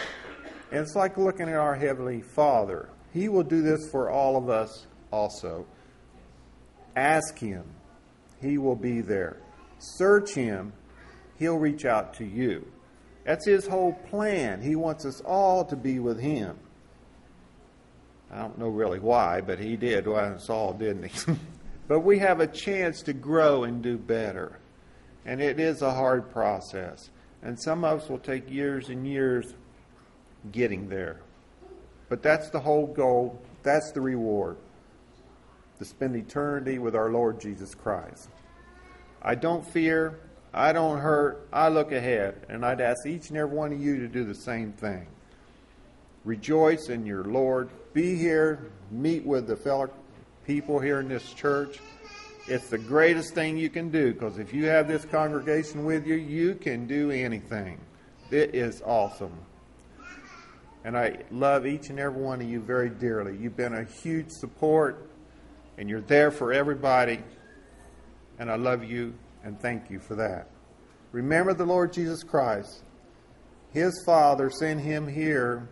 And 0.72 0.80
it's 0.80 0.96
like 0.96 1.16
looking 1.16 1.48
at 1.48 1.54
our 1.54 1.76
Heavenly 1.76 2.20
Father. 2.20 2.88
He 3.14 3.28
will 3.28 3.44
do 3.44 3.62
this 3.62 3.88
for 3.88 4.10
all 4.10 4.36
of 4.36 4.50
us 4.50 4.86
also. 5.12 5.64
Ask 6.96 7.38
Him, 7.38 7.64
He 8.42 8.58
will 8.58 8.74
be 8.74 9.00
there. 9.00 9.38
Search 9.78 10.34
Him, 10.34 10.72
He'll 11.38 11.56
reach 11.56 11.84
out 11.84 12.14
to 12.14 12.24
you. 12.24 12.66
That's 13.24 13.46
His 13.46 13.66
whole 13.66 13.92
plan. 13.92 14.60
He 14.60 14.74
wants 14.74 15.06
us 15.06 15.20
all 15.20 15.64
to 15.66 15.76
be 15.76 16.00
with 16.00 16.18
Him. 16.18 16.58
I 18.32 18.40
don't 18.40 18.58
know 18.58 18.68
really 18.68 18.98
why, 18.98 19.40
but 19.40 19.60
He 19.60 19.76
did 19.76 20.08
want 20.08 20.34
us 20.34 20.50
all, 20.50 20.72
didn't 20.72 21.04
He? 21.04 21.32
but 21.88 22.00
we 22.00 22.18
have 22.18 22.40
a 22.40 22.46
chance 22.48 23.02
to 23.02 23.12
grow 23.12 23.62
and 23.62 23.82
do 23.82 23.96
better. 23.96 24.58
And 25.24 25.40
it 25.40 25.60
is 25.60 25.80
a 25.82 25.94
hard 25.94 26.30
process. 26.32 27.10
And 27.42 27.58
some 27.58 27.84
of 27.84 28.02
us 28.02 28.08
will 28.08 28.18
take 28.18 28.50
years 28.50 28.88
and 28.88 29.06
years 29.06 29.54
getting 30.52 30.88
there. 30.88 31.20
But 32.08 32.22
that's 32.22 32.50
the 32.50 32.60
whole 32.60 32.86
goal. 32.86 33.40
That's 33.62 33.92
the 33.92 34.00
reward. 34.00 34.56
To 35.78 35.84
spend 35.84 36.16
eternity 36.16 36.78
with 36.78 36.96
our 36.96 37.10
Lord 37.10 37.40
Jesus 37.40 37.74
Christ. 37.74 38.28
I 39.20 39.34
don't 39.34 39.66
fear. 39.66 40.20
I 40.54 40.72
don't 40.72 40.98
hurt. 40.98 41.48
I 41.52 41.68
look 41.68 41.92
ahead. 41.92 42.46
And 42.48 42.64
I'd 42.64 42.80
ask 42.80 43.06
each 43.06 43.28
and 43.28 43.38
every 43.38 43.56
one 43.56 43.72
of 43.72 43.80
you 43.80 43.98
to 43.98 44.08
do 44.08 44.24
the 44.24 44.34
same 44.34 44.72
thing. 44.72 45.06
Rejoice 46.24 46.88
in 46.88 47.06
your 47.06 47.24
Lord. 47.24 47.68
Be 47.92 48.16
here. 48.16 48.70
Meet 48.90 49.26
with 49.26 49.46
the 49.46 49.56
fellow 49.56 49.90
people 50.46 50.78
here 50.78 51.00
in 51.00 51.08
this 51.08 51.32
church. 51.32 51.80
It's 52.48 52.68
the 52.68 52.78
greatest 52.78 53.34
thing 53.34 53.56
you 53.56 53.68
can 53.68 53.90
do 53.90 54.12
because 54.12 54.38
if 54.38 54.54
you 54.54 54.66
have 54.66 54.86
this 54.86 55.04
congregation 55.04 55.84
with 55.84 56.06
you, 56.06 56.14
you 56.14 56.54
can 56.54 56.86
do 56.86 57.10
anything. 57.10 57.80
It 58.30 58.54
is 58.54 58.82
awesome. 58.82 59.36
And 60.84 60.96
I 60.96 61.24
love 61.32 61.66
each 61.66 61.90
and 61.90 61.98
every 61.98 62.22
one 62.22 62.40
of 62.40 62.48
you 62.48 62.60
very 62.60 62.88
dearly. 62.88 63.36
You've 63.36 63.56
been 63.56 63.74
a 63.74 63.82
huge 63.82 64.30
support, 64.30 65.10
and 65.76 65.88
you're 65.88 66.00
there 66.00 66.30
for 66.30 66.52
everybody. 66.52 67.18
And 68.38 68.48
I 68.48 68.54
love 68.54 68.84
you 68.84 69.14
and 69.42 69.60
thank 69.60 69.90
you 69.90 69.98
for 69.98 70.14
that. 70.14 70.48
Remember 71.10 71.54
the 71.54 71.64
Lord 71.64 71.92
Jesus 71.92 72.22
Christ. 72.22 72.84
His 73.72 74.02
Father 74.06 74.50
sent 74.50 74.80
him 74.80 75.08
here 75.08 75.68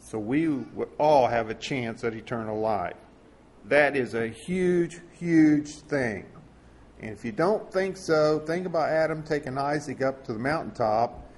so 0.00 0.18
we 0.18 0.48
would 0.48 0.90
all 0.98 1.28
have 1.28 1.48
a 1.48 1.54
chance 1.54 2.02
at 2.02 2.14
eternal 2.14 2.58
life. 2.58 2.96
That 3.66 3.96
is 3.96 4.14
a 4.14 4.28
huge, 4.28 5.00
huge 5.18 5.68
thing. 5.68 6.26
And 7.00 7.10
if 7.10 7.24
you 7.24 7.32
don't 7.32 7.70
think 7.72 7.96
so, 7.96 8.40
think 8.40 8.66
about 8.66 8.88
Adam 8.88 9.22
taking 9.22 9.58
Isaac 9.58 10.02
up 10.02 10.24
to 10.26 10.32
the 10.32 10.38
mountaintop 10.38 11.28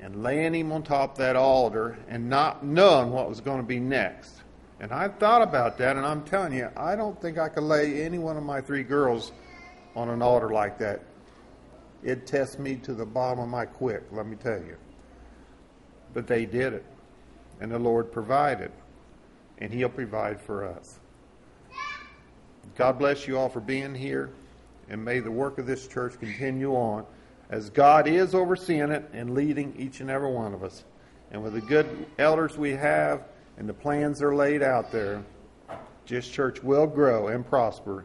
and 0.00 0.22
laying 0.22 0.54
him 0.54 0.72
on 0.72 0.82
top 0.82 1.12
of 1.12 1.18
that 1.18 1.36
altar 1.36 1.98
and 2.08 2.28
not 2.28 2.64
knowing 2.64 3.10
what 3.10 3.28
was 3.28 3.40
going 3.40 3.58
to 3.60 3.66
be 3.66 3.78
next. 3.78 4.42
And 4.80 4.92
I've 4.92 5.18
thought 5.18 5.42
about 5.42 5.76
that, 5.78 5.96
and 5.96 6.06
I'm 6.06 6.24
telling 6.24 6.54
you, 6.54 6.70
I 6.74 6.96
don't 6.96 7.20
think 7.20 7.36
I 7.36 7.50
could 7.50 7.64
lay 7.64 8.02
any 8.02 8.18
one 8.18 8.38
of 8.38 8.42
my 8.42 8.62
three 8.62 8.82
girls 8.82 9.32
on 9.94 10.08
an 10.08 10.22
altar 10.22 10.48
like 10.48 10.78
that. 10.78 11.02
It 12.02 12.26
tests 12.26 12.58
me 12.58 12.76
to 12.76 12.94
the 12.94 13.04
bottom 13.04 13.40
of 13.40 13.48
my 13.48 13.66
quick, 13.66 14.04
let 14.10 14.26
me 14.26 14.36
tell 14.36 14.58
you. 14.58 14.78
But 16.14 16.26
they 16.26 16.46
did 16.46 16.72
it, 16.72 16.86
and 17.60 17.70
the 17.70 17.78
Lord 17.78 18.10
provided, 18.10 18.72
and 19.58 19.70
He'll 19.70 19.90
provide 19.90 20.40
for 20.40 20.64
us. 20.64 20.98
God 22.80 22.98
bless 22.98 23.28
you 23.28 23.36
all 23.36 23.50
for 23.50 23.60
being 23.60 23.94
here, 23.94 24.30
and 24.88 25.04
may 25.04 25.20
the 25.20 25.30
work 25.30 25.58
of 25.58 25.66
this 25.66 25.86
church 25.86 26.18
continue 26.18 26.72
on 26.72 27.04
as 27.50 27.68
God 27.68 28.08
is 28.08 28.34
overseeing 28.34 28.90
it 28.90 29.06
and 29.12 29.34
leading 29.34 29.74
each 29.76 30.00
and 30.00 30.08
every 30.08 30.32
one 30.32 30.54
of 30.54 30.64
us. 30.64 30.84
And 31.30 31.42
with 31.42 31.52
the 31.52 31.60
good 31.60 32.06
elders 32.18 32.56
we 32.56 32.70
have 32.70 33.24
and 33.58 33.68
the 33.68 33.74
plans 33.74 34.22
are 34.22 34.34
laid 34.34 34.62
out 34.62 34.90
there, 34.90 35.22
this 36.06 36.26
church 36.26 36.62
will 36.62 36.86
grow 36.86 37.28
and 37.28 37.46
prosper 37.46 38.02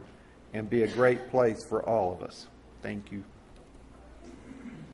and 0.52 0.68
be 0.68 0.82
a 0.82 0.88
great 0.88 1.30
place 1.30 1.64
for 1.64 1.82
all 1.88 2.12
of 2.12 2.20
us. 2.20 2.46
Thank 2.82 3.10
you. 3.10 3.24